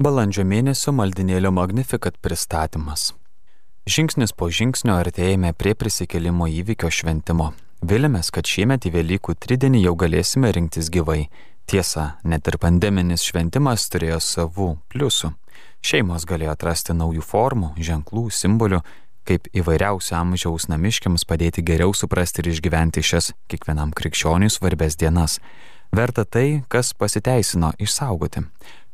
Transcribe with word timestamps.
Balandžio 0.00 0.46
mėnesio 0.48 0.94
maldinėlio 0.96 1.50
Magnificat 1.52 2.14
pristatymas. 2.24 3.10
Žingsnis 3.84 4.32
po 4.32 4.46
žingsnio 4.48 4.94
artėjame 4.96 5.50
prie 5.52 5.74
prisikėlimo 5.76 6.46
įvykio 6.48 6.88
šventimo. 6.88 7.50
Vilėmės, 7.84 8.30
kad 8.32 8.48
šiemet 8.48 8.86
į 8.88 8.94
Velykų 8.94 9.34
tridienį 9.36 9.82
jau 9.82 9.92
galėsime 10.00 10.54
rinktis 10.56 10.88
gyvai. 10.88 11.26
Tiesa, 11.68 12.14
net 12.24 12.48
ir 12.48 12.56
pandeminis 12.62 13.26
šventimas 13.28 13.84
turėjo 13.92 14.22
savų 14.24 14.70
pliusų. 14.88 15.34
Šeimos 15.84 16.24
galėjo 16.24 16.54
atrasti 16.56 16.96
naujų 16.96 17.26
formų, 17.34 17.74
ženklų, 17.76 18.24
simbolių, 18.32 18.80
kaip 19.28 19.52
įvairiausio 19.52 20.16
amžiaus 20.16 20.70
namiškiams 20.72 21.28
padėti 21.28 21.60
geriau 21.60 21.92
suprasti 21.92 22.40
ir 22.40 22.54
išgyventi 22.54 23.04
šias 23.04 23.34
kiekvienam 23.52 23.92
krikščioniui 23.92 24.48
svarbės 24.48 24.96
dienas. 24.96 25.42
Verta 25.96 26.24
tai, 26.24 26.62
kas 26.68 26.92
pasiteisino 26.94 27.72
išsaugoti. 27.82 28.44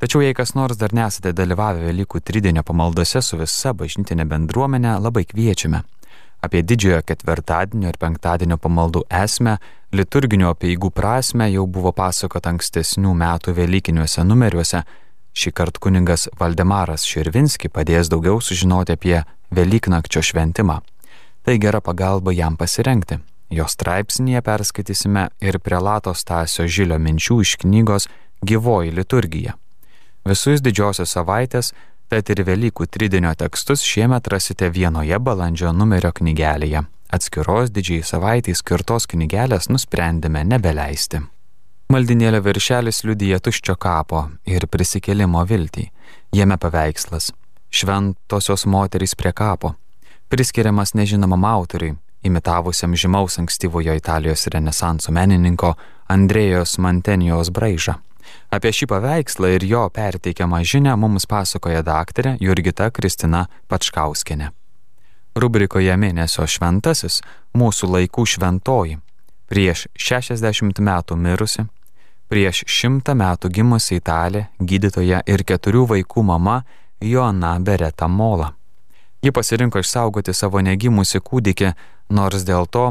Tačiau 0.00 0.22
jei 0.24 0.34
kas 0.36 0.54
nors 0.56 0.78
dar 0.80 0.94
nesate 0.96 1.34
dalyvavę 1.36 1.84
Velykų 1.84 2.22
tridienio 2.24 2.62
pamaldose 2.64 3.20
su 3.20 3.36
visa 3.36 3.74
bažnytinė 3.76 4.24
bendruomenė, 4.28 4.94
labai 5.04 5.26
kviečiame. 5.28 5.82
Apie 6.40 6.62
didžiojo 6.64 7.02
ketvirtadienio 7.04 7.92
ir 7.92 8.00
penktadienio 8.00 8.56
pamaldų 8.56 9.04
esmę, 9.22 9.58
liturginio 9.92 10.48
apieigų 10.54 10.90
prasme 10.96 11.50
jau 11.52 11.66
buvo 11.68 11.92
pasakota 11.92 12.54
ankstesnių 12.54 13.12
metų 13.12 13.56
Velykiniuose 13.60 14.24
numeriuose. 14.24 14.84
Šį 15.36 15.52
kartą 15.52 15.84
kuningas 15.84 16.30
Valdemaras 16.40 17.04
Širvinski 17.04 17.68
padės 17.68 18.08
daugiau 18.08 18.40
sužinoti 18.40 18.96
apie 18.96 19.18
Velyknakčio 19.52 20.24
šventimą. 20.24 20.80
Tai 21.44 21.60
gera 21.60 21.84
pagalba 21.84 22.32
jam 22.32 22.56
pasirenkti. 22.56 23.20
Jo 23.50 23.66
straipsnėje 23.70 24.42
perskaitysime 24.42 25.28
ir 25.40 25.58
prelato 25.62 26.14
Stasio 26.14 26.66
Žilio 26.66 26.98
minčių 26.98 27.40
iš 27.44 27.56
knygos 27.62 28.08
Gyvoji 28.42 28.90
liturgija. 28.94 29.54
Visus 30.26 30.60
didžiosios 30.60 31.12
savaitės, 31.14 31.70
tad 32.10 32.30
ir 32.34 32.42
Velykų 32.46 32.88
tridienio 32.90 33.32
tekstus 33.38 33.84
šiemet 33.86 34.26
rasite 34.28 34.68
vienoje 34.70 35.18
balandžio 35.22 35.72
numerio 35.72 36.10
knygelėje. 36.12 36.82
Atskiros 37.06 37.70
didžiai 37.70 38.02
savaitai 38.02 38.56
skirtos 38.58 39.06
knygelės 39.06 39.70
nusprendėme 39.70 40.42
nebeleisti. 40.44 41.22
Maldinėlio 41.94 42.40
viršelis 42.42 43.04
liudyja 43.06 43.38
tuščio 43.38 43.76
kapo 43.78 44.24
ir 44.50 44.66
prisikėlimo 44.66 45.44
viltį. 45.46 45.86
Jame 46.34 46.58
paveikslas- 46.58 47.30
šventosios 47.78 48.66
moterys 48.66 49.14
prie 49.14 49.32
kapo, 49.32 49.76
priskiriamas 50.28 50.94
nežinomam 50.98 51.44
autoriui, 51.44 51.94
imitavusiam 52.26 52.96
žymaus 52.96 53.38
ankstyvojo 53.38 53.94
Italijos 53.96 54.46
renesanso 54.52 55.12
menininko 55.12 55.74
Andrėjos 56.12 56.76
Mantenijos 56.82 57.50
braižą. 57.54 57.96
Apie 58.50 58.70
šį 58.74 58.86
paveikslą 58.90 59.50
ir 59.56 59.64
jo 59.66 59.86
perteikiamą 59.90 60.62
žinę 60.66 60.94
mums 60.98 61.26
pasakoja 61.30 61.82
daktarė 61.86 62.36
Jurgita 62.40 62.90
Kristina 62.90 63.46
Pačkauskinė. 63.70 64.50
Rubrikoje 65.36 65.96
mėnesio 66.00 66.46
šventasis 66.48 67.20
mūsų 67.56 67.90
laikų 67.92 68.24
šventoji, 68.32 68.98
prieš 69.50 69.86
60 70.00 70.80
metų 70.80 71.18
mirusi, 71.20 71.66
prieš 72.30 72.62
100 72.66 73.14
metų 73.18 73.50
gimusi 73.58 73.98
italė, 74.00 74.46
gydytoja 74.60 75.20
ir 75.26 75.44
keturių 75.44 75.84
vaikų 75.92 76.24
mama 76.24 76.62
Joana 77.00 77.58
Bereta 77.60 78.08
Mola. 78.08 78.54
Ji 79.22 79.32
pasirinko 79.32 79.80
išsaugoti 79.82 80.34
savo 80.34 80.60
negimusi 80.62 81.20
kūdikį 81.20 81.72
nors 82.08 82.44
dėl 82.46 82.66
to 82.66 82.86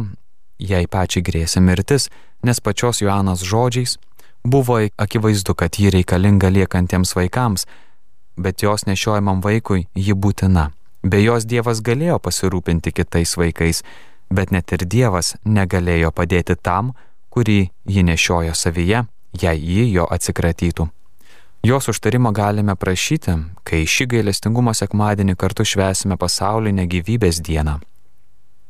jai 0.60 0.86
pačiai 0.88 1.24
grėsė 1.24 1.62
mirtis, 1.62 2.10
nes 2.44 2.60
pačios 2.60 3.02
Joanos 3.02 3.44
žodžiais 3.44 3.98
buvo 4.44 4.80
akivaizdu, 4.98 5.56
kad 5.56 5.76
ji 5.80 5.90
reikalinga 5.90 6.50
liekantiems 6.50 7.16
vaikams, 7.16 7.66
bet 8.38 8.64
jos 8.64 8.86
nešiojamam 8.86 9.42
vaikui 9.42 9.88
ji 9.96 10.14
būtina. 10.14 10.72
Be 11.04 11.22
jos 11.22 11.46
Dievas 11.46 11.82
galėjo 11.82 12.20
pasirūpinti 12.20 12.92
kitais 12.92 13.36
vaikais, 13.38 13.84
bet 14.30 14.52
net 14.52 14.72
ir 14.74 14.86
Dievas 14.86 15.36
negalėjo 15.46 16.12
padėti 16.12 16.56
tam, 16.56 16.94
kurį 17.30 17.70
ji 17.86 18.04
nešiojo 18.04 18.54
savyje, 18.56 19.06
jei 19.42 19.60
ji 19.60 19.90
jo 19.94 20.06
atsikratytų. 20.10 20.88
Jos 21.66 21.90
užtarimo 21.90 22.30
galime 22.32 22.76
prašyti, 22.78 23.34
kai 23.66 23.86
šį 23.90 24.06
gailestingumo 24.14 24.74
sekmadienį 24.74 25.34
kartu 25.36 25.66
švesime 25.66 26.18
pasaulinę 26.22 26.86
gyvybės 26.86 27.42
dieną 27.42 27.80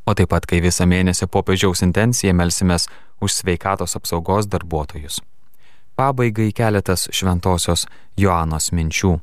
o 0.05 0.13
taip 0.13 0.29
pat 0.29 0.45
kai 0.49 0.61
visą 0.61 0.85
mėnesį 0.89 1.27
popiežiaus 1.31 1.81
intenciją 1.85 2.33
melsimės 2.37 2.87
už 3.21 3.33
sveikatos 3.33 3.95
apsaugos 3.97 4.47
darbuotojus. 4.47 5.21
Pabaigai 5.95 6.51
keletas 6.51 7.07
šventosios 7.11 7.85
Joanos 8.19 8.71
minčių. 8.75 9.15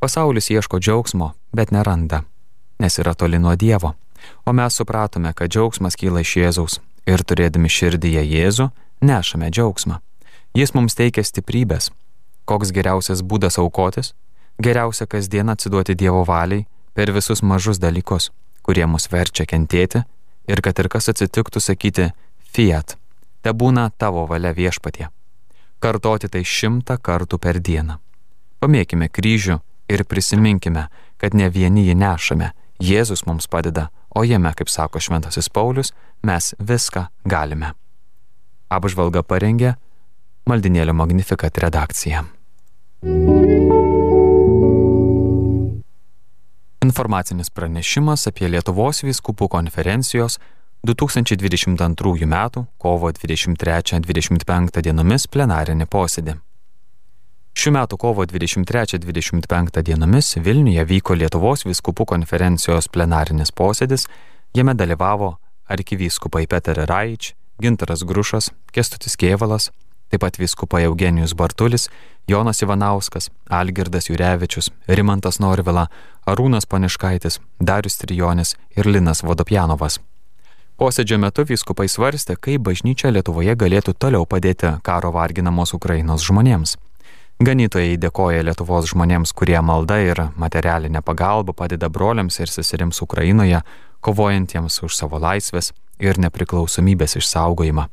Pasaulis 0.00 0.50
ieško 0.52 0.78
džiaugsmo, 0.78 1.32
bet 1.56 1.72
neranda, 1.72 2.24
nes 2.78 2.98
yra 3.00 3.14
toli 3.14 3.40
nuo 3.40 3.54
Dievo. 3.56 3.94
O 4.46 4.52
mes 4.52 4.76
supratome, 4.76 5.32
kad 5.32 5.50
džiaugsmas 5.50 5.96
kyla 5.96 6.20
iš 6.20 6.36
Jėzaus 6.36 6.80
ir 7.08 7.24
turėdami 7.24 7.68
širdyje 7.68 8.24
Jėzų, 8.24 8.68
nešame 9.04 9.50
džiaugsmą. 9.50 10.00
Jis 10.54 10.74
mums 10.76 10.94
teikia 10.94 11.24
stiprybės. 11.24 11.90
Koks 12.44 12.70
geriausias 12.76 13.24
būdas 13.24 13.58
aukotis? 13.58 14.12
Geriausia 14.62 15.08
kasdien 15.08 15.48
atsiduoti 15.50 15.96
Dievo 15.96 16.22
valiai 16.28 16.66
per 16.94 17.10
visus 17.12 17.42
mažus 17.42 17.80
dalykus 17.80 18.30
kurie 18.64 18.86
mus 18.88 19.06
verčia 19.12 19.46
kentėti 19.46 20.02
ir 20.48 20.62
kad 20.64 20.80
ir 20.80 20.88
kas 20.92 21.10
atsitiktų 21.12 21.60
sakyti 21.60 22.08
fiat, 22.56 22.96
te 23.44 23.52
būna 23.52 23.90
tavo 23.98 24.26
valia 24.30 24.54
viešpatie. 24.56 25.10
Kartoti 25.84 26.30
tai 26.32 26.44
šimtą 26.48 26.96
kartų 26.96 27.38
per 27.38 27.60
dieną. 27.60 27.98
Pamėkime 28.64 29.10
kryžių 29.12 29.58
ir 29.92 30.04
prisiminkime, 30.08 30.88
kad 31.20 31.36
ne 31.36 31.50
vieni 31.52 31.84
jį 31.88 31.96
nešame, 32.00 32.52
Jėzus 32.82 33.22
mums 33.26 33.46
padeda, 33.46 33.88
o 34.10 34.24
jame, 34.26 34.50
kaip 34.58 34.68
sako 34.68 34.98
Šventasis 35.00 35.48
Paulius, 35.48 35.92
mes 36.26 36.54
viską 36.58 37.06
galime. 37.24 37.74
Apžvalga 38.68 39.22
parengė 39.22 39.76
Maldinėlio 40.50 40.92
Magnificat 40.92 41.58
redakcija. 41.62 42.24
Informacinis 46.84 47.48
pranešimas 47.48 48.26
apie 48.28 48.48
Lietuvos 48.52 48.98
vyskupų 49.06 49.46
konferencijos 49.48 50.34
2022 50.84 52.26
m. 52.26 52.34
kovo 52.76 53.08
23-25 53.16 54.82
dienomis 54.84 55.24
plenarinį 55.32 55.86
posėdį. 55.94 56.34
Šių 57.56 57.72
metų 57.78 57.98
kovo 58.02 58.26
23-25 58.28 59.80
dienomis 59.88 60.34
Vilniuje 60.44 60.84
vyko 60.90 61.16
Lietuvos 61.16 61.64
vyskupų 61.64 62.04
konferencijos 62.12 62.90
plenarinis 62.92 63.54
posėdis, 63.54 64.04
jame 64.52 64.76
dalyvavo 64.76 65.38
arkivyskupai 65.72 66.44
Peter 66.50 66.84
Raič, 66.90 67.32
Gintaras 67.62 68.04
Grušas, 68.04 68.50
Kestutis 68.76 69.16
Kievalas, 69.16 69.70
taip 70.14 70.22
pat 70.22 70.38
vyskupai 70.38 70.84
Eugenijus 70.86 71.34
Bartulis, 71.34 71.88
Jonas 72.28 72.62
Ivanauskas, 72.62 73.30
Algirdas 73.50 74.08
Jurevičius, 74.08 74.70
Rimantas 74.88 75.40
Norvila, 75.40 75.88
Arūnas 76.26 76.68
Paniškaitis, 76.70 77.40
Darius 77.60 77.98
Trijonis 77.98 78.54
ir 78.76 78.86
Linas 78.86 79.24
Vodopjanovas. 79.26 79.98
Posėdžio 80.78 81.18
metu 81.18 81.44
vyskupai 81.46 81.88
svarstė, 81.88 82.36
kaip 82.38 82.62
bažnyčia 82.66 83.10
Lietuvoje 83.10 83.54
galėtų 83.58 83.94
toliau 83.98 84.26
padėti 84.26 84.72
karo 84.82 85.10
varginamos 85.14 85.74
Ukrainos 85.74 86.22
žmonėms. 86.26 86.76
Ganytojai 87.42 87.98
dėkoja 87.98 88.46
Lietuvos 88.46 88.86
žmonėms, 88.92 89.34
kurie 89.34 89.58
malda 89.62 89.98
ir 89.98 90.28
materialinė 90.38 91.02
pagalba 91.02 91.52
padeda 91.52 91.90
broliams 91.90 92.38
ir 92.38 92.50
seserims 92.50 93.02
Ukrainoje, 93.02 93.62
kovojantiems 94.00 94.82
už 94.86 94.94
savo 94.94 95.18
laisvės 95.18 95.72
ir 95.98 96.18
nepriklausomybės 96.22 97.18
išsaugojimą. 97.18 97.88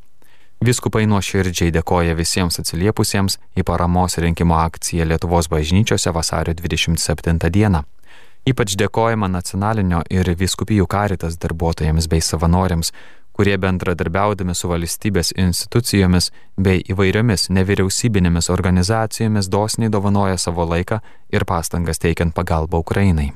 Viskupai 0.61 1.07
nuoširdžiai 1.09 1.71
dėkoja 1.73 2.13
visiems 2.13 2.59
atsiliepusiems 2.61 3.39
į 3.57 3.63
paramos 3.65 4.19
rinkimo 4.21 4.59
akciją 4.61 5.07
Lietuvos 5.09 5.49
bažnyčiose 5.49 6.13
vasario 6.13 6.53
27 6.53 7.49
dieną. 7.55 7.81
Ypač 8.45 8.75
dėkojama 8.77 9.25
nacionalinio 9.33 10.03
ir 10.13 10.29
viskupijų 10.37 10.85
karitas 10.85 11.39
darbuotojams 11.41 12.05
bei 12.13 12.21
savanoriams, 12.21 12.93
kurie 13.33 13.57
bendradarbiaudami 13.57 14.53
su 14.53 14.69
valstybės 14.69 15.33
institucijomis 15.33 16.29
bei 16.57 16.85
įvairiomis 16.93 17.49
nevyriausybinėmis 17.57 18.53
organizacijomis 18.53 19.49
dosniai 19.49 19.89
dovanoja 19.89 20.37
savo 20.37 20.69
laiką 20.69 21.01
ir 21.33 21.49
pastangas 21.49 21.97
teikiant 22.05 22.37
pagalbą 22.37 22.85
Ukrainai. 22.85 23.31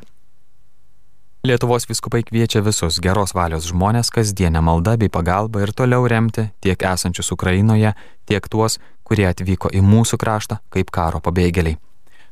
Lietuvos 1.46 1.86
viskupai 1.90 2.24
kviečia 2.24 2.64
visus 2.66 2.96
geros 3.06 3.36
valios 3.38 3.68
žmonės 3.70 4.08
kasdienę 4.10 4.64
maldą 4.66 4.96
bei 4.98 5.12
pagalbą 5.14 5.62
ir 5.62 5.72
toliau 5.78 6.08
remti 6.10 6.48
tiek 6.66 6.86
esančius 6.90 7.30
Ukrainoje, 7.36 7.92
tiek 8.26 8.48
tuos, 8.50 8.80
kurie 9.06 9.28
atvyko 9.30 9.70
į 9.70 9.84
mūsų 9.86 10.18
kraštą 10.24 10.58
kaip 10.74 10.90
karo 10.90 11.22
pabėgėliai. 11.22 11.78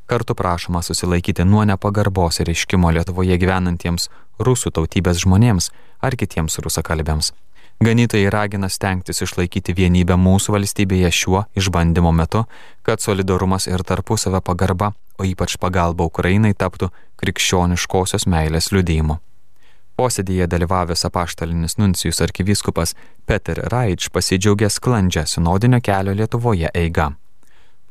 Kartu 0.10 0.34
prašoma 0.34 0.82
susilaikyti 0.82 1.46
nuo 1.46 1.62
nepagarbos 1.62 2.42
ir 2.42 2.50
iškimo 2.56 2.90
Lietuvoje 2.98 3.38
gyvenantiems 3.38 4.10
rusų 4.42 4.74
tautybės 4.80 5.22
žmonėms 5.28 5.70
ar 6.02 6.18
kitiems 6.18 6.58
rusakalbėms. 6.66 7.36
Ganytojai 7.84 8.30
ragina 8.30 8.70
stengtis 8.72 9.18
išlaikyti 9.26 9.74
vienybę 9.76 10.16
mūsų 10.16 10.54
valstybėje 10.56 11.10
šiuo 11.18 11.40
išbandymo 11.60 12.14
metu, 12.16 12.46
kad 12.88 13.02
solidarumas 13.04 13.66
ir 13.68 13.82
tarpusavio 13.84 14.40
pagarba, 14.40 14.94
o 15.20 15.26
ypač 15.28 15.58
pagalba 15.60 16.06
Ukrainai 16.08 16.54
taptų 16.56 16.88
krikščioniškosios 17.20 18.24
meilės 18.32 18.70
liudėjimu. 18.72 19.18
Posėdėje 20.00 20.48
dalyvavęs 20.54 21.04
apaštalinis 21.10 21.76
nuncijus 21.82 22.24
arkivyskupas 22.24 22.96
Peter 23.28 23.60
Raič 23.74 24.08
pasidžiaugė 24.16 24.72
sklandžią 24.72 25.26
sinodinio 25.34 25.82
kelio 25.84 26.16
Lietuvoje 26.22 26.72
eiga. 26.72 27.10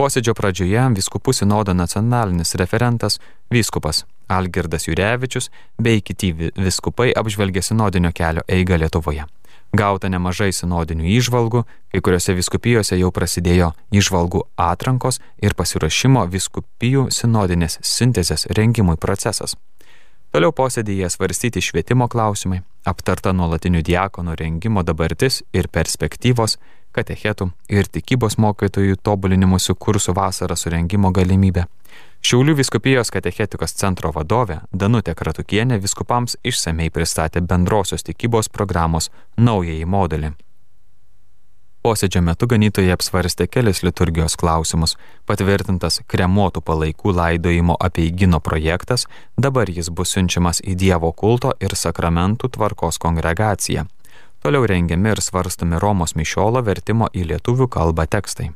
Posėdžio 0.01 0.33
pradžioje 0.39 0.87
viskupų 0.97 1.37
sinodo 1.37 1.77
nacionalinis 1.77 2.57
referentas 2.57 3.21
vyskupas 3.53 4.07
Algirdas 4.33 4.89
Jurevičius 4.89 5.53
bei 5.77 6.01
kiti 6.01 6.33
viskupai 6.41 7.13
apžvelgė 7.13 7.61
sinodinio 7.61 8.17
kelio 8.17 8.49
eigą 8.49 8.81
Lietuvoje. 8.81 9.29
Gauta 9.73 10.11
nemažai 10.13 10.51
sinodinių 10.53 11.07
įžvalgų, 11.17 11.63
kai 11.89 12.01
kuriuose 12.05 12.35
viskupijose 12.37 12.99
jau 13.01 13.09
prasidėjo 13.09 13.71
įžvalgų 13.97 14.43
atrankos 14.61 15.17
ir 15.41 15.57
pasirašymo 15.57 16.27
viskupijų 16.29 17.07
sinodinės 17.09 17.79
sintezės 17.81 18.45
rengimui 18.53 18.99
procesas. 19.01 19.57
Toliau 20.33 20.53
posėdėje 20.53 21.09
svarstyti 21.13 21.65
švietimo 21.65 22.05
klausimai, 22.13 22.61
aptarta 22.85 23.33
nuolatinių 23.33 23.81
diakonų 23.89 24.37
rengimo 24.41 24.85
dabartis 24.85 25.41
ir 25.57 25.71
perspektyvos, 25.73 26.59
katechetų 26.93 27.49
ir 27.73 27.89
tikybos 27.89 28.37
mokytojų 28.45 29.01
tobulinimusių 29.01 29.77
kursų 29.81 30.13
vasarą 30.21 30.57
surengimo 30.57 31.13
galimybė. 31.17 31.65
Šiaulių 32.23 32.55
viskupijos 32.55 33.11
katechetikos 33.11 33.73
centro 33.75 34.13
vadovė 34.15 34.61
Danutė 34.71 35.17
Kratukienė 35.19 35.81
viskupams 35.83 36.37
išsamei 36.47 36.87
pristatė 36.95 37.43
bendrosios 37.43 38.07
tikybos 38.07 38.47
programos 38.47 39.11
naująjį 39.37 39.89
modelį. 39.95 40.31
Posėdžio 41.83 42.23
metu 42.23 42.47
ganytojai 42.47 42.95
apsvarstė 42.95 43.49
kelis 43.51 43.83
liturgijos 43.83 44.39
klausimus. 44.39 44.95
Patvirtintas 45.27 45.99
kremuotų 46.07 46.63
palaikų 46.63 47.17
laidojimo 47.19 47.75
apieigino 47.89 48.39
projektas, 48.39 49.09
dabar 49.37 49.67
jis 49.67 49.91
bus 49.91 50.15
siunčiamas 50.15 50.63
į 50.63 50.79
Dievo 50.79 51.11
kulto 51.11 51.57
ir 51.59 51.75
sakramentų 51.75 52.55
tvarkos 52.55 53.03
kongregaciją. 53.03 53.89
Toliau 54.47 54.71
rengiami 54.71 55.11
ir 55.11 55.27
svarstomi 55.27 55.83
Romos 55.83 56.15
Mišiolo 56.15 56.63
vertimo 56.63 57.11
į 57.11 57.33
lietuvių 57.35 57.67
kalbą 57.67 58.07
tekstai. 58.07 58.53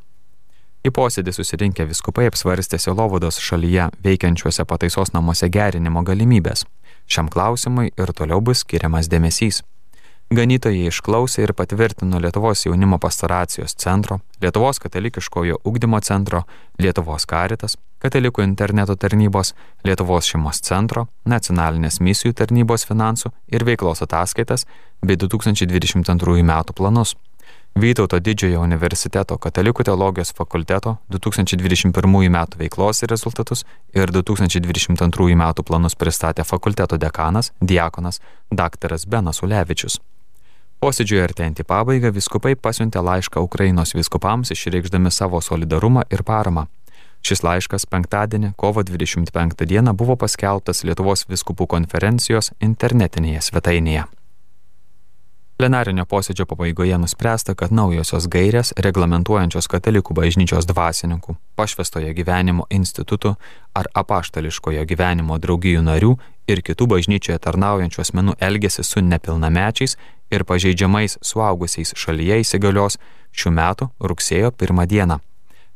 Į 0.85 0.91
posėdį 0.93 1.33
susirinkę 1.33 1.87
viskupai 1.89 2.27
apsvarstė 2.29 2.79
Silovados 2.79 3.39
šalyje 3.43 3.89
veikiančiuose 4.05 4.65
pataisos 4.69 5.13
namuose 5.15 5.49
gerinimo 5.49 6.03
galimybės. 6.05 6.65
Šiam 7.07 7.31
klausimui 7.31 7.89
ir 7.95 8.13
toliau 8.13 8.43
bus 8.43 8.61
skiriamas 8.65 9.09
dėmesys. 9.11 9.63
Ganytojai 10.27 10.89
išklausė 10.89 11.45
ir 11.45 11.53
patvirtino 11.55 12.19
Lietuvos 12.19 12.65
jaunimo 12.65 12.97
pastoracijos 12.99 13.77
centro, 13.79 14.17
Lietuvos 14.43 14.81
katalikiškojo 14.83 15.61
ugdymo 15.63 16.01
centro, 16.03 16.41
Lietuvos 16.83 17.23
karitas, 17.25 17.77
katalikų 18.03 18.43
interneto 18.43 18.97
tarnybos, 18.99 19.53
Lietuvos 19.87 20.27
šeimos 20.27 20.59
centro, 20.67 21.05
nacionalinės 21.23 22.01
misijų 22.03 22.35
tarnybos 22.43 22.83
finansų 22.89 23.31
ir 23.55 23.63
veiklos 23.63 24.03
ataskaitas 24.03 24.67
bei 24.99 25.15
2022 25.15 26.43
metų 26.43 26.75
planus. 26.75 27.15
Vytauto 27.77 28.17
didžiojo 28.17 28.63
universiteto 28.65 29.35
katalikų 29.37 29.83
teologijos 29.85 30.31
fakulteto 30.33 30.95
2021 31.13 32.31
metų 32.33 32.57
veiklos 32.63 33.03
rezultatus 33.11 33.61
ir 33.93 34.09
2022 34.09 35.35
metų 35.37 35.65
planus 35.67 35.93
pristatė 35.93 36.41
fakulteto 36.47 36.97
dekanas, 36.97 37.51
diakonas 37.61 38.17
dr. 38.49 38.97
Benas 39.05 39.43
Ulevičius. 39.45 39.99
Posėdžiui 40.81 41.21
artėjant 41.21 41.61
į 41.61 41.67
pabaigą 41.69 42.09
viskupai 42.17 42.55
pasiuntė 42.57 43.03
laišką 43.05 43.45
Ukrainos 43.45 43.93
viskupams 43.93 44.55
išreikšdami 44.57 45.13
savo 45.13 45.41
solidarumą 45.41 46.07
ir 46.09 46.25
paramą. 46.25 46.65
Šis 47.21 47.45
laiškas 47.45 47.85
penktadienį, 47.85 48.55
kovo 48.57 48.81
25 48.81 49.65
dieną, 49.69 49.93
buvo 49.93 50.17
paskelbtas 50.17 50.81
Lietuvos 50.81 51.27
viskupų 51.29 51.69
konferencijos 51.77 52.55
internetinėje 52.57 53.51
svetainėje. 53.51 54.09
Plenarinio 55.57 56.03
posėdžio 56.05 56.45
pabaigoje 56.45 56.97
nuspręsta, 57.01 57.55
kad 57.57 57.71
naujosios 57.73 58.27
gairės, 58.29 58.75
reglamentuojančios 58.77 59.65
katalikų 59.71 60.13
bažnyčios 60.13 60.67
dvasininkų, 60.69 61.33
pašvestojo 61.57 62.11
gyvenimo 62.13 62.67
institutų 62.69 63.31
ar 63.73 63.89
apaštališkojo 64.01 64.83
gyvenimo 64.85 65.39
draugijų 65.41 65.81
narių 65.87 66.11
ir 66.53 66.61
kitų 66.61 66.85
bažnyčioje 66.91 67.39
tarnaujančių 67.41 68.03
asmenų 68.03 68.35
elgesi 68.49 68.85
su 68.85 69.01
nepilnamečiais 69.01 69.97
ir 70.29 70.45
pažeidžiamais 70.45 71.17
suaugusiais 71.25 71.95
šalyje 71.97 72.37
įsigalios 72.43 72.99
šių 73.33 73.55
metų 73.57 73.89
rugsėjo 74.13 74.53
1 74.53 74.85
dieną. 74.93 75.17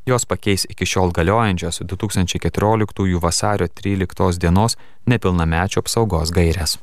Jos 0.05 0.29
pakeis 0.29 0.67
iki 0.69 0.85
šiol 0.85 1.09
galiojančios 1.09 1.81
2014 1.89 3.17
vasario 3.25 3.65
13 3.65 4.37
dienos 4.45 4.77
nepilnamečio 5.09 5.81
apsaugos 5.81 6.29
gairės. 6.29 6.77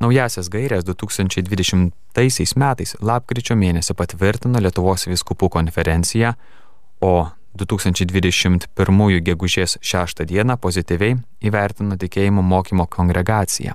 Naujasias 0.00 0.48
gairias 0.48 0.84
2020 0.84 2.54
metais 2.56 2.94
lapkričio 3.02 3.56
mėnesį 3.58 3.96
patvirtino 3.98 4.60
Lietuvos 4.62 5.08
viskupų 5.10 5.48
konferencija, 5.56 6.36
o 7.02 7.26
2021 7.58 9.20
gegužės 9.26 9.78
6 9.82 10.22
dieną 10.30 10.56
pozityviai 10.62 11.18
įvertino 11.42 11.98
tikėjimo 11.98 12.42
mokymo 12.46 12.86
kongregacija. 12.86 13.74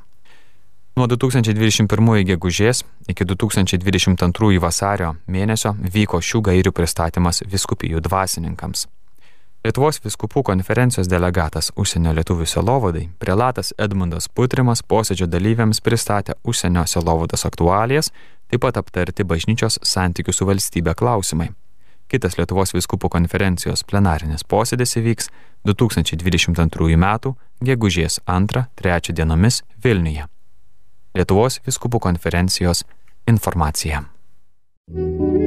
Nuo 0.95 1.07
2021 1.11 2.23
gegužės 2.31 2.85
iki 3.09 3.25
2022 3.27 4.59
vasario 4.63 5.15
mėnesio 5.27 5.75
vyko 5.75 6.23
šių 6.23 6.45
gairių 6.47 6.71
pristatymas 6.71 7.43
viskupijų 7.51 7.99
dvasininkams. 8.07 8.87
Lietuvos 9.63 10.01
viskupų 10.03 10.41
konferencijos 10.43 11.07
delegatas 11.07 11.69
užsienio 11.79 12.11
lietuvių 12.17 12.43
selovadai, 12.51 13.05
prelatas 13.15 13.69
Edmundas 13.79 14.25
Putrimas 14.27 14.81
posėdžio 14.83 15.29
dalyviams 15.31 15.79
pristatė 15.79 16.35
užsienio 16.43 16.83
selovados 16.83 17.45
aktualijas, 17.47 18.11
taip 18.51 18.65
pat 18.65 18.81
aptarti 18.81 19.23
bažnyčios 19.23 19.79
santykių 19.87 20.35
su 20.35 20.47
valstybe 20.49 20.91
klausimai. 20.99 21.53
Kitas 22.11 22.35
Lietuvos 22.35 22.75
viskupų 22.75 23.07
konferencijos 23.15 23.85
plenarinis 23.87 24.43
posėdis 24.43 24.97
įvyks 24.99 25.31
2022 25.63 26.97
m. 26.99 27.07
gegužės 27.63 28.19
2-3 28.27 29.15
dienomis 29.15 29.61
Vilniuje. 29.79 30.27
Lietuvos 31.15 31.61
viskupų 31.63 32.03
konferencijos 32.03 32.83
informacija. 33.31 34.03
thank 34.93 35.21
you 35.21 35.42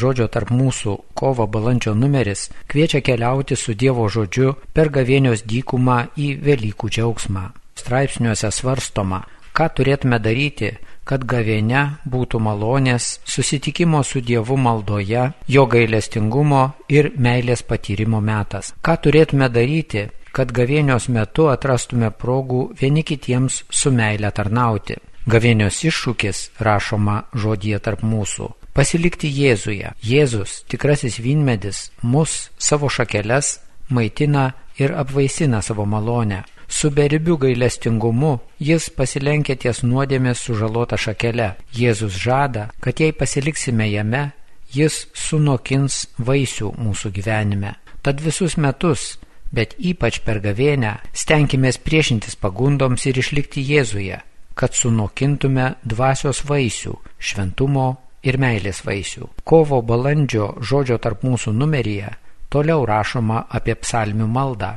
Žodžio 0.00 0.28
tarp 0.32 0.52
mūsų 0.54 0.94
kovo 1.18 1.44
balandžio 1.50 1.92
numeris 1.98 2.46
kviečia 2.70 3.02
keliauti 3.04 3.56
su 3.56 3.74
Dievo 3.74 4.06
žodžiu 4.08 4.54
per 4.72 4.88
gavėnios 4.94 5.42
dykumą 5.44 5.98
į 6.16 6.28
Velykų 6.46 6.88
džiaugsmą. 6.94 7.42
Straipsniuose 7.80 8.50
svarstoma, 8.54 9.24
ką 9.56 9.66
turėtume 9.76 10.20
daryti, 10.22 10.70
kad 11.04 11.24
gavėne 11.26 11.82
būtų 12.06 12.40
malonės, 12.46 13.18
susitikimo 13.24 14.02
su 14.06 14.22
Dievu 14.24 14.56
maldoje, 14.56 15.24
jo 15.48 15.66
gailestingumo 15.66 16.62
ir 16.88 17.10
meilės 17.16 17.64
patyrimo 17.66 18.20
metas. 18.20 18.72
Ką 18.80 18.96
turėtume 19.04 19.50
daryti, 19.52 20.06
kad 20.32 20.52
gavėnios 20.54 21.10
metu 21.10 21.50
atrastume 21.52 22.12
progų 22.22 22.62
vieni 22.80 23.02
kitiems 23.02 23.64
su 23.68 23.92
meile 23.92 24.30
tarnauti. 24.30 25.00
Gavėnios 25.30 25.82
iššūkis 25.90 26.46
rašoma 26.64 27.24
žodėje 27.36 27.82
tarp 27.84 28.06
mūsų 28.06 28.48
pasilikti 28.76 29.30
Jėzuje. 29.30 29.92
Jėzus, 30.02 30.62
tikrasis 30.70 31.18
vynmedis, 31.22 31.90
mus 32.02 32.50
savo 32.58 32.88
šakeles 32.88 33.58
maitina 33.90 34.52
ir 34.78 34.94
apvaisina 34.96 35.62
savo 35.62 35.86
malonę. 35.86 36.44
Su 36.70 36.90
beribiu 36.90 37.34
gailestingumu 37.36 38.36
jis 38.62 38.90
pasilenkia 38.94 39.56
ties 39.58 39.82
nuodėmės 39.82 40.44
sužalota 40.46 40.96
šakele. 40.96 41.56
Jėzus 41.74 42.14
žada, 42.14 42.68
kad 42.80 43.00
jei 43.02 43.10
pasiliksime 43.12 43.88
jame, 43.90 44.30
jis 44.70 45.08
sunokins 45.14 46.04
vaisių 46.18 46.70
mūsų 46.78 47.10
gyvenime. 47.16 47.74
Tad 48.02 48.22
visus 48.22 48.54
metus, 48.56 49.16
bet 49.50 49.74
ypač 49.78 50.20
per 50.24 50.38
gavėnę, 50.40 51.00
stenkimės 51.12 51.80
priešintis 51.82 52.38
pagundoms 52.38 53.04
ir 53.10 53.18
išlikti 53.18 53.66
Jėzuje, 53.66 54.20
kad 54.54 54.78
sunokintume 54.78 55.74
dvasios 55.82 56.44
vaisių- 56.46 56.94
šventumo, 57.28 57.98
ir 58.22 58.38
meilės 58.40 58.82
vaisių. 58.86 59.28
Kovo 59.44 59.80
balandžio 59.82 60.54
žodžio 60.60 60.98
tarp 61.02 61.24
mūsų 61.26 61.54
numeryje 61.56 62.12
toliau 62.50 62.84
rašoma 62.86 63.46
apie 63.48 63.76
psalmių 63.78 64.28
maldą. 64.28 64.74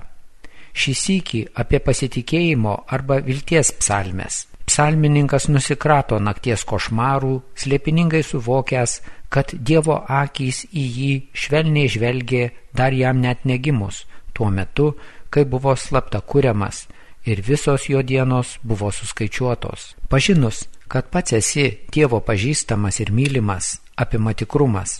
Šį 0.74 0.94
sykį 0.98 1.42
apie 1.62 1.80
pasitikėjimo 1.86 2.78
arba 2.96 3.20
vilties 3.22 3.74
psalmes. 3.78 4.48
Psalmininkas 4.66 5.50
nusikrato 5.52 6.18
nakties 6.24 6.64
košmarų, 6.66 7.36
slėpiningai 7.60 8.24
suvokęs, 8.24 9.02
kad 9.34 9.52
Dievo 9.54 10.00
akys 10.08 10.64
į 10.72 10.86
jį 10.98 11.14
švelniai 11.34 11.92
žvelgė 11.92 12.44
dar 12.74 12.96
jam 12.96 13.20
net 13.22 13.46
negimus, 13.46 14.06
tuo 14.34 14.50
metu, 14.50 14.94
kai 15.30 15.44
buvo 15.50 15.76
slapta 15.76 16.22
kuriamas 16.22 16.88
ir 17.26 17.42
visos 17.42 17.90
jo 17.90 18.02
dienos 18.02 18.58
buvo 18.64 18.92
suskaičiuotos. 18.92 19.96
Pažinus, 20.10 20.68
kad 20.94 21.10
pats 21.10 21.34
esi 21.34 21.64
Dievo 21.90 22.20
pažįstamas 22.22 23.00
ir 23.02 23.10
mylimas, 23.12 23.80
apima 23.98 24.36
tikrumas. 24.38 25.00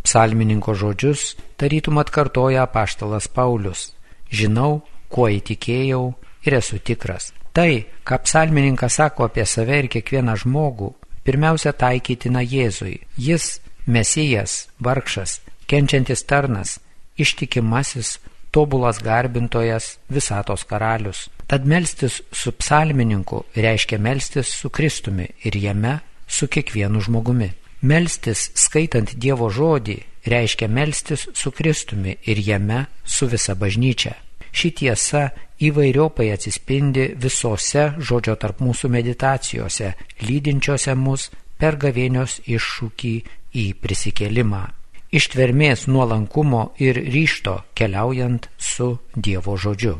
Psalmininko 0.00 0.72
žodžius 0.72 1.34
tarytum 1.60 1.98
atkartoja 2.00 2.62
apaštalas 2.64 3.26
Paulius. 3.28 3.90
Žinau, 4.32 4.80
kuo 5.12 5.26
įtikėjau 5.28 6.00
ir 6.48 6.56
esu 6.56 6.80
tikras. 6.80 7.34
Tai, 7.52 7.84
ką 8.00 8.20
psalmininkas 8.24 8.96
sako 8.96 9.28
apie 9.28 9.44
save 9.44 9.82
ir 9.82 9.90
kiekvieną 9.92 10.38
žmogų, 10.40 10.94
pirmiausia 11.28 11.74
taikytina 11.76 12.40
Jėzui. 12.40 13.02
Jis 13.20 13.58
mesijas, 13.84 14.70
vargšas, 14.80 15.42
kenčiantis 15.68 16.24
tarnas, 16.24 16.78
ištikimasis, 17.20 18.16
tobulas 18.50 18.98
garbintojas, 19.02 19.98
visatos 20.08 20.64
karalius. 20.64 21.28
Tad 21.46 21.66
melstis 21.66 22.20
su 22.32 22.52
psalmininku 22.52 23.44
reiškia 23.54 23.98
melstis 23.98 24.46
su 24.46 24.70
Kristumi 24.70 25.26
ir 25.44 25.56
jame 25.56 25.98
su 26.26 26.46
kiekvienu 26.46 27.00
žmogumi. 27.00 27.50
Melstis 27.82 28.50
skaitant 28.54 29.14
Dievo 29.16 29.48
žodį 29.50 29.96
reiškia 30.26 30.68
melstis 30.68 31.28
su 31.34 31.50
Kristumi 31.50 32.16
ir 32.26 32.38
jame 32.46 32.84
su 33.04 33.26
visa 33.26 33.54
bažnyčia. 33.54 34.14
Ši 34.52 34.70
tiesa 34.70 35.28
įvairiopai 35.62 36.30
atsispindi 36.34 37.12
visose 37.16 37.92
žodžio 37.98 38.34
tarp 38.40 38.60
mūsų 38.64 38.90
meditacijose, 38.90 39.94
lydinčiose 40.26 40.94
mus 40.98 41.30
per 41.60 41.78
gavėnios 41.78 42.40
iššūkį 42.46 43.14
į 43.54 43.66
prisikėlimą. 43.82 44.79
Ištvermės 45.10 45.88
nuolankumo 45.90 46.68
ir 46.78 46.94
ryšto 46.94 47.56
keliaujant 47.74 48.44
su 48.62 48.92
Dievo 49.16 49.56
žodžiu. 49.58 49.96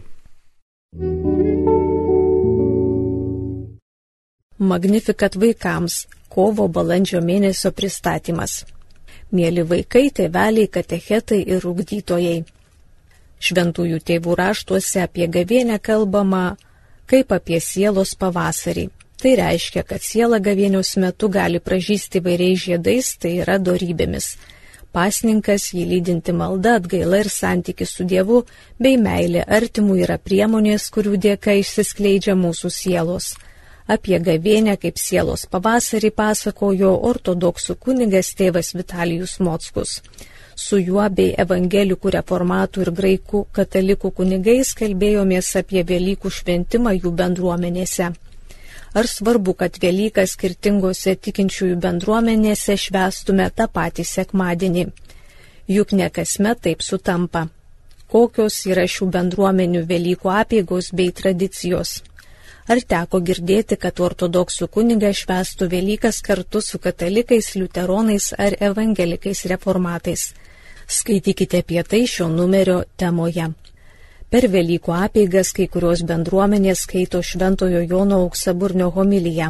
Magnifikat 4.58 5.34
vaikams 5.34 5.96
kovo 6.30 6.68
balandžio 6.68 7.18
mėnesio 7.26 7.72
pristatymas. 7.74 8.62
Mėly 9.34 9.64
vaikai, 9.66 10.04
tėveliai, 10.14 10.70
katechetai 10.70 11.40
ir 11.56 11.66
ugdytojai. 11.66 12.44
Šventųjų 13.42 13.98
tėvų 14.06 14.38
raštuose 14.38 15.02
apie 15.02 15.26
gavienę 15.26 15.80
kalbama 15.82 16.44
kaip 17.10 17.34
apie 17.34 17.58
sielos 17.58 18.14
pavasarį. 18.14 18.86
Tai 19.20 19.34
reiškia, 19.42 19.82
kad 19.82 20.06
siela 20.06 20.38
gavieniaus 20.38 20.94
metu 21.02 21.28
gali 21.28 21.58
pražysti 21.58 22.22
vairiais 22.22 22.62
žiedais, 22.62 23.12
tai 23.18 23.36
yra 23.42 23.58
dorybėmis. 23.58 24.36
Pasninkas, 24.90 25.68
jį 25.70 25.84
lydinti 25.86 26.32
malda, 26.34 26.74
atgaila 26.80 27.20
ir 27.22 27.28
santykis 27.30 27.92
su 27.96 28.06
Dievu 28.12 28.40
bei 28.82 28.96
meilė 28.98 29.44
artimų 29.58 30.00
yra 30.04 30.16
priemonės, 30.18 30.88
kurių 30.94 31.14
dėka 31.26 31.54
išsiskleidžia 31.60 32.34
mūsų 32.38 32.70
sielos. 32.74 33.28
Apie 33.90 34.18
gavienę 34.22 34.74
kaip 34.82 34.98
sielos 34.98 35.46
pavasarį 35.50 36.10
pasakojo 36.22 36.90
ortodoksų 37.10 37.76
kunigas 37.86 38.32
tėvas 38.38 38.74
Vitalijus 38.78 39.38
Mockus. 39.46 40.00
Su 40.54 40.78
juo 40.78 41.06
bei 41.18 41.36
evangelikų 41.44 42.10
reformatų 42.16 42.82
ir 42.84 42.90
graikų 42.98 43.44
katalikų 43.58 44.10
kunigais 44.18 44.74
kalbėjomės 44.80 45.54
apie 45.62 45.86
Velykų 45.92 46.34
šventimą 46.38 46.96
jų 46.98 47.14
bendruomenėse. 47.22 48.10
Ar 48.92 49.06
svarbu, 49.06 49.54
kad 49.54 49.76
Velyką 49.82 50.24
skirtingose 50.26 51.14
tikinčiųjų 51.14 51.76
bendruomenėse 51.84 52.74
švestume 52.74 53.46
tą 53.54 53.68
patį 53.70 54.06
sekmadienį? 54.08 54.86
Juk 55.70 55.92
ne 55.94 56.08
kasmet 56.10 56.64
taip 56.66 56.82
sutampa. 56.82 57.46
Kokios 58.10 58.56
yra 58.66 58.88
šių 58.90 59.06
bendruomenių 59.14 59.84
Velykų 59.86 60.32
apėgos 60.34 60.90
bei 60.90 61.12
tradicijos? 61.14 62.00
Ar 62.70 62.82
teko 62.82 63.20
girdėti, 63.22 63.78
kad 63.78 64.02
ortodoksų 64.02 64.66
kuniga 64.74 65.12
švestų 65.14 65.70
Velykas 65.70 66.18
kartu 66.26 66.58
su 66.62 66.82
katalikais, 66.82 67.54
liuteronais 67.54 68.32
ar 68.38 68.58
evangelikais 68.58 69.46
reformatais? 69.52 70.32
Skaitykite 70.90 71.62
apie 71.62 71.82
tai 71.86 72.02
šio 72.10 72.26
numerio 72.34 72.82
temoje. 72.98 73.52
Per 74.30 74.46
Velykų 74.46 74.92
apeigas 74.94 75.48
kai 75.50 75.64
kurios 75.66 76.04
bendruomenės 76.06 76.84
skaito 76.86 77.18
Šventojo 77.18 77.80
Jono 77.82 78.20
auksaburnio 78.24 78.86
homiliją. 78.94 79.48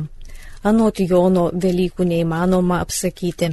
Anot 0.64 1.02
Jono 1.04 1.50
Velykų 1.52 2.06
neįmanoma 2.08 2.78
apsakyti. 2.80 3.50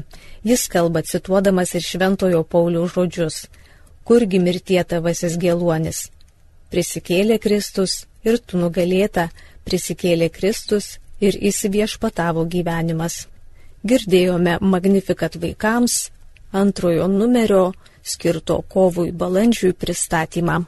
Jis 0.47 0.63
kalba 0.71 1.01
cituodamas 1.03 1.73
ir 1.75 1.83
Šventojo 1.83 2.45
Pauliaus 2.47 2.93
žodžius. 2.95 3.41
Kurgi 4.07 4.39
mirtie 4.39 4.79
tavasis 4.87 5.35
gėluonis? 5.41 6.05
Prisikėlė 6.71 7.41
Kristus 7.43 8.05
ir 8.23 8.39
tu 8.39 8.63
nugalėta, 8.63 9.27
prisikėlė 9.67 10.31
Kristus 10.31 10.93
ir 11.19 11.35
įsiviešpatavo 11.51 12.47
gyvenimas. 12.47 13.25
Girdėjome 13.83 14.61
Magnifikat 14.61 15.35
vaikams, 15.43 15.99
antrojo 16.55 17.11
numerio 17.11 17.73
skirto 17.99 18.61
kovui 18.71 19.11
balandžiui 19.11 19.75
pristatymą. 19.75 20.63